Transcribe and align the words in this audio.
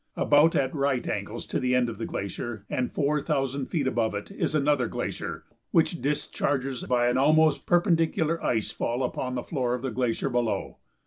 About 0.17 0.55
at 0.55 0.73
right 0.73 1.07
angles 1.07 1.45
to 1.45 1.59
the 1.59 1.75
end 1.75 1.87
of 1.87 1.99
the 1.99 2.07
glacier, 2.07 2.65
and 2.71 2.91
four 2.91 3.21
thousand 3.21 3.67
feet 3.67 3.85
above 3.85 4.15
it, 4.15 4.31
is 4.31 4.55
another 4.55 4.87
glacier, 4.87 5.43
which 5.69 6.01
discharges 6.01 6.83
by 6.85 7.07
an 7.07 7.19
almost 7.19 7.67
perpendicular 7.67 8.43
ice 8.43 8.71
fall 8.71 9.03
upon 9.03 9.35
the 9.35 9.43
floor 9.43 9.75
of 9.75 9.83
the 9.83 9.91
glacier 9.91 10.31
below. 10.31 10.77